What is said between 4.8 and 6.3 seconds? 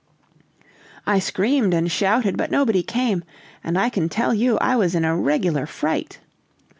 in a regular fright.